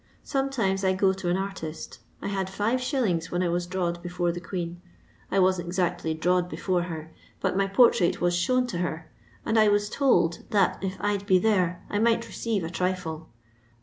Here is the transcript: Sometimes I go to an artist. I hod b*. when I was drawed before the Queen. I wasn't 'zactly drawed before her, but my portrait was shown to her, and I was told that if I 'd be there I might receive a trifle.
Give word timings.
Sometimes 0.23 0.83
I 0.83 0.93
go 0.93 1.13
to 1.13 1.29
an 1.29 1.37
artist. 1.37 1.99
I 2.23 2.27
hod 2.29 2.47
b*. 2.47 3.19
when 3.29 3.43
I 3.43 3.49
was 3.49 3.67
drawed 3.67 4.01
before 4.01 4.31
the 4.31 4.39
Queen. 4.41 4.81
I 5.29 5.37
wasn't 5.37 5.75
'zactly 5.75 6.15
drawed 6.19 6.49
before 6.49 6.81
her, 6.89 7.13
but 7.39 7.55
my 7.55 7.67
portrait 7.67 8.19
was 8.19 8.35
shown 8.35 8.65
to 8.73 8.79
her, 8.79 9.11
and 9.45 9.59
I 9.59 9.67
was 9.67 9.91
told 9.91 10.39
that 10.49 10.83
if 10.83 10.97
I 10.99 11.17
'd 11.17 11.27
be 11.27 11.37
there 11.37 11.83
I 11.87 11.99
might 11.99 12.25
receive 12.25 12.63
a 12.63 12.69
trifle. 12.71 13.29